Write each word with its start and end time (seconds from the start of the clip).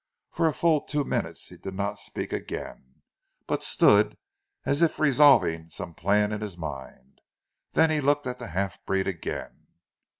For 0.31 0.47
a 0.47 0.53
full 0.55 0.81
two 0.81 1.03
minutes 1.03 1.49
he 1.49 1.57
did 1.57 1.75
not 1.75 1.99
speak 1.99 2.33
again, 2.33 3.03
but 3.45 3.61
stood 3.61 4.17
as 4.65 4.81
if 4.81 4.97
resolving 4.99 5.69
some 5.69 5.93
plan 5.93 6.31
in 6.31 6.41
his 6.41 6.57
mind, 6.57 7.21
then 7.73 7.91
he 7.91 8.01
looked 8.01 8.25
at 8.25 8.39
the 8.39 8.47
half 8.47 8.83
breed 8.87 9.05
again. 9.05 9.67